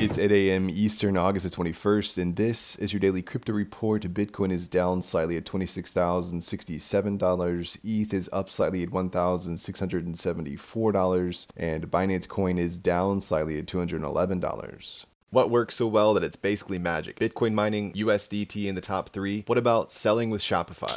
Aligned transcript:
It's 0.00 0.16
8 0.16 0.30
a.m. 0.30 0.70
Eastern, 0.70 1.16
August 1.16 1.50
the 1.50 1.52
21st, 1.56 2.22
and 2.22 2.36
this 2.36 2.76
is 2.76 2.92
your 2.92 3.00
daily 3.00 3.20
crypto 3.20 3.52
report. 3.52 4.02
Bitcoin 4.02 4.52
is 4.52 4.68
down 4.68 5.02
slightly 5.02 5.36
at 5.36 5.44
$26,067. 5.44 7.78
ETH 7.82 8.14
is 8.14 8.30
up 8.32 8.48
slightly 8.48 8.84
at 8.84 8.90
$1,674. 8.90 11.46
And 11.56 11.90
Binance 11.90 12.28
Coin 12.28 12.58
is 12.58 12.78
down 12.78 13.20
slightly 13.20 13.58
at 13.58 13.66
$211. 13.66 15.04
What 15.30 15.50
works 15.50 15.74
so 15.74 15.88
well 15.88 16.14
that 16.14 16.22
it's 16.22 16.36
basically 16.36 16.78
magic? 16.78 17.18
Bitcoin 17.18 17.54
mining, 17.54 17.92
USDT 17.94 18.66
in 18.66 18.76
the 18.76 18.80
top 18.80 19.08
three. 19.08 19.42
What 19.48 19.58
about 19.58 19.90
selling 19.90 20.30
with 20.30 20.42
Shopify? 20.42 20.96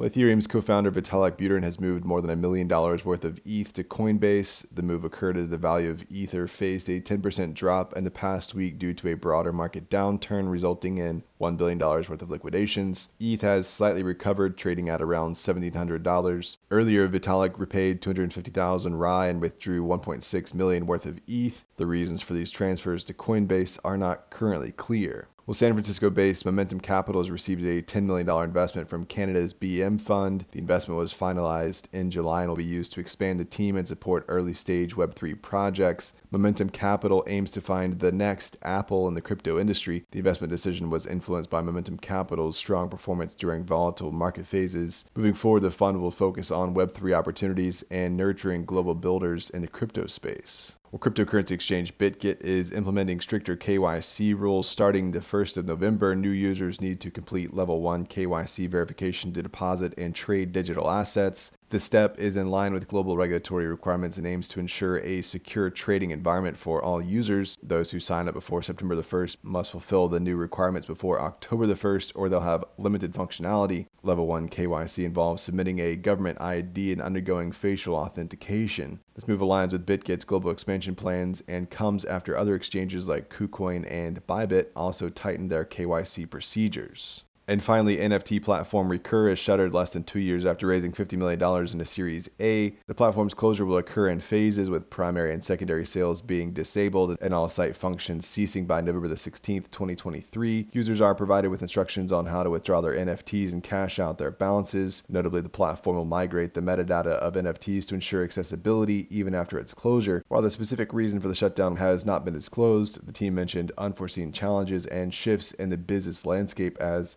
Well, 0.00 0.08
Ethereum's 0.08 0.46
co-founder 0.46 0.90
Vitalik 0.90 1.36
Buterin 1.36 1.62
has 1.62 1.78
moved 1.78 2.06
more 2.06 2.22
than 2.22 2.30
a 2.30 2.34
million 2.34 2.66
dollars 2.66 3.04
worth 3.04 3.22
of 3.22 3.38
ETH 3.44 3.74
to 3.74 3.84
Coinbase. 3.84 4.64
The 4.72 4.80
move 4.82 5.04
occurred 5.04 5.36
as 5.36 5.50
the 5.50 5.58
value 5.58 5.90
of 5.90 6.10
Ether 6.10 6.46
faced 6.46 6.88
a 6.88 7.02
10% 7.02 7.52
drop 7.52 7.94
in 7.94 8.04
the 8.04 8.10
past 8.10 8.54
week 8.54 8.78
due 8.78 8.94
to 8.94 9.08
a 9.08 9.14
broader 9.14 9.52
market 9.52 9.90
downturn, 9.90 10.50
resulting 10.50 10.96
in 10.96 11.22
$1 11.38 11.58
billion 11.58 11.78
worth 11.78 12.22
of 12.22 12.30
liquidations. 12.30 13.10
ETH 13.20 13.42
has 13.42 13.68
slightly 13.68 14.02
recovered, 14.02 14.56
trading 14.56 14.88
at 14.88 15.02
around 15.02 15.34
$1,700. 15.34 16.56
Earlier, 16.70 17.06
Vitalik 17.06 17.58
repaid 17.58 18.00
250,000 18.00 18.94
RAI 18.96 19.28
and 19.28 19.38
withdrew 19.42 19.84
1.6 19.84 20.54
million 20.54 20.86
worth 20.86 21.04
of 21.04 21.20
ETH. 21.26 21.66
The 21.76 21.86
reasons 21.86 22.22
for 22.22 22.32
these 22.32 22.50
transfers 22.50 23.04
to 23.04 23.12
Coinbase 23.12 23.78
are 23.84 23.98
not 23.98 24.30
currently 24.30 24.72
clear. 24.72 25.28
Well, 25.50 25.56
San 25.56 25.72
Francisco 25.72 26.10
based 26.10 26.44
Momentum 26.44 26.78
Capital 26.78 27.20
has 27.20 27.28
received 27.28 27.64
a 27.64 27.82
$10 27.82 28.04
million 28.04 28.30
investment 28.44 28.88
from 28.88 29.04
Canada's 29.04 29.52
BM 29.52 30.00
Fund. 30.00 30.44
The 30.52 30.60
investment 30.60 30.96
was 30.96 31.12
finalized 31.12 31.88
in 31.92 32.12
July 32.12 32.42
and 32.42 32.50
will 32.50 32.56
be 32.56 32.62
used 32.62 32.92
to 32.92 33.00
expand 33.00 33.40
the 33.40 33.44
team 33.44 33.76
and 33.76 33.88
support 33.88 34.24
early 34.28 34.54
stage 34.54 34.94
Web3 34.94 35.42
projects. 35.42 36.12
Momentum 36.32 36.70
Capital 36.70 37.24
aims 37.26 37.50
to 37.50 37.60
find 37.60 37.98
the 37.98 38.12
next 38.12 38.56
Apple 38.62 39.08
in 39.08 39.14
the 39.14 39.20
crypto 39.20 39.58
industry. 39.58 40.04
The 40.12 40.20
investment 40.20 40.52
decision 40.52 40.88
was 40.88 41.04
influenced 41.04 41.50
by 41.50 41.60
Momentum 41.60 41.98
Capital's 41.98 42.56
strong 42.56 42.88
performance 42.88 43.34
during 43.34 43.64
volatile 43.64 44.12
market 44.12 44.46
phases. 44.46 45.04
Moving 45.16 45.34
forward, 45.34 45.62
the 45.62 45.72
fund 45.72 46.00
will 46.00 46.12
focus 46.12 46.52
on 46.52 46.72
Web3 46.72 47.18
opportunities 47.18 47.82
and 47.90 48.16
nurturing 48.16 48.64
global 48.64 48.94
builders 48.94 49.50
in 49.50 49.60
the 49.60 49.66
crypto 49.66 50.06
space. 50.06 50.76
Well, 50.92 51.00
cryptocurrency 51.00 51.50
exchange 51.50 51.98
BitGet 51.98 52.40
is 52.42 52.70
implementing 52.70 53.20
stricter 53.20 53.56
KYC 53.56 54.38
rules 54.38 54.68
starting 54.68 55.10
the 55.10 55.20
1st 55.20 55.56
of 55.56 55.66
November. 55.66 56.14
New 56.14 56.30
users 56.30 56.80
need 56.80 57.00
to 57.00 57.10
complete 57.10 57.54
level 57.54 57.80
1 57.80 58.06
KYC 58.06 58.68
verification 58.68 59.32
to 59.32 59.42
deposit 59.42 59.94
and 59.98 60.14
trade 60.14 60.52
digital 60.52 60.90
assets. 60.90 61.50
This 61.70 61.84
step 61.84 62.18
is 62.18 62.36
in 62.36 62.50
line 62.50 62.72
with 62.72 62.88
global 62.88 63.16
regulatory 63.16 63.68
requirements 63.68 64.16
and 64.16 64.26
aims 64.26 64.48
to 64.48 64.58
ensure 64.58 64.98
a 64.98 65.22
secure 65.22 65.70
trading 65.70 66.10
environment 66.10 66.58
for 66.58 66.82
all 66.82 67.00
users. 67.00 67.56
Those 67.62 67.92
who 67.92 68.00
sign 68.00 68.26
up 68.26 68.34
before 68.34 68.60
September 68.60 68.96
the 68.96 69.02
1st 69.02 69.36
must 69.44 69.70
fulfill 69.70 70.08
the 70.08 70.18
new 70.18 70.36
requirements 70.36 70.88
before 70.88 71.20
October 71.20 71.68
the 71.68 71.74
1st 71.74 72.10
or 72.16 72.28
they'll 72.28 72.40
have 72.40 72.64
limited 72.76 73.12
functionality. 73.12 73.86
Level 74.02 74.26
1 74.26 74.48
KYC 74.48 75.04
involves 75.04 75.44
submitting 75.44 75.78
a 75.78 75.94
government 75.94 76.40
ID 76.40 76.92
and 76.92 77.00
undergoing 77.00 77.52
facial 77.52 77.94
authentication. 77.94 78.98
This 79.14 79.28
move 79.28 79.38
aligns 79.38 79.70
with 79.70 79.86
BitGet's 79.86 80.24
global 80.24 80.50
expansion 80.50 80.96
plans 80.96 81.40
and 81.46 81.70
comes 81.70 82.04
after 82.04 82.36
other 82.36 82.56
exchanges 82.56 83.06
like 83.06 83.30
KuCoin 83.30 83.88
and 83.88 84.26
Bybit 84.26 84.70
also 84.74 85.08
tightened 85.08 85.52
their 85.52 85.64
KYC 85.64 86.28
procedures. 86.28 87.22
And 87.50 87.64
finally, 87.64 87.96
NFT 87.96 88.44
platform 88.44 88.88
Recur 88.88 89.28
is 89.28 89.40
shuttered 89.40 89.74
less 89.74 89.92
than 89.92 90.04
two 90.04 90.20
years 90.20 90.46
after 90.46 90.68
raising 90.68 90.92
$50 90.92 91.18
million 91.18 91.42
in 91.72 91.80
a 91.80 91.84
Series 91.84 92.30
A. 92.38 92.76
The 92.86 92.94
platform's 92.94 93.34
closure 93.34 93.66
will 93.66 93.76
occur 93.76 94.06
in 94.06 94.20
phases, 94.20 94.70
with 94.70 94.88
primary 94.88 95.32
and 95.32 95.42
secondary 95.42 95.84
sales 95.84 96.22
being 96.22 96.52
disabled 96.52 97.18
and 97.20 97.34
all 97.34 97.48
site 97.48 97.74
functions 97.74 98.24
ceasing 98.24 98.66
by 98.66 98.80
November 98.80 99.08
the 99.08 99.16
16th, 99.16 99.68
2023. 99.72 100.68
Users 100.70 101.00
are 101.00 101.12
provided 101.12 101.48
with 101.48 101.60
instructions 101.60 102.12
on 102.12 102.26
how 102.26 102.44
to 102.44 102.50
withdraw 102.50 102.80
their 102.80 102.92
NFTs 102.92 103.50
and 103.50 103.64
cash 103.64 103.98
out 103.98 104.18
their 104.18 104.30
balances. 104.30 105.02
Notably, 105.08 105.40
the 105.40 105.48
platform 105.48 105.96
will 105.96 106.04
migrate 106.04 106.54
the 106.54 106.60
metadata 106.60 107.14
of 107.14 107.34
NFTs 107.34 107.84
to 107.88 107.96
ensure 107.96 108.22
accessibility 108.22 109.08
even 109.10 109.34
after 109.34 109.58
its 109.58 109.74
closure. 109.74 110.24
While 110.28 110.42
the 110.42 110.50
specific 110.50 110.92
reason 110.92 111.18
for 111.18 111.26
the 111.26 111.34
shutdown 111.34 111.78
has 111.78 112.06
not 112.06 112.24
been 112.24 112.34
disclosed, 112.34 113.04
the 113.04 113.12
team 113.12 113.34
mentioned 113.34 113.72
unforeseen 113.76 114.30
challenges 114.30 114.86
and 114.86 115.12
shifts 115.12 115.50
in 115.50 115.70
the 115.70 115.76
business 115.76 116.24
landscape 116.24 116.78
as 116.78 117.16